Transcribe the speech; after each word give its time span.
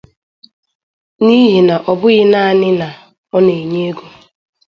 n'ihi 1.23 1.59
na 1.67 1.75
ọ 1.91 1.93
bụghị 1.99 2.23
naanị 2.31 2.69
na 2.79 2.87
ọ 3.35 3.37
na-enye 3.45 3.81
ego 3.89 4.07